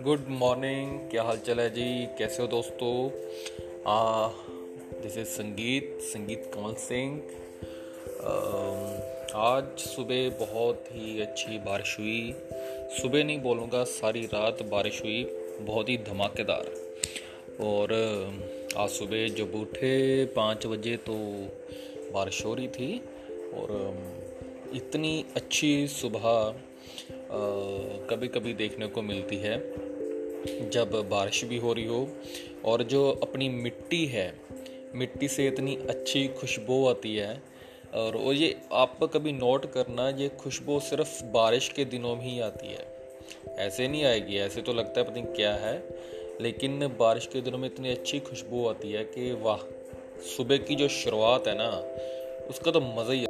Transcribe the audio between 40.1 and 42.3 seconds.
खुशबू सिर्फ़ बारिश के दिनों में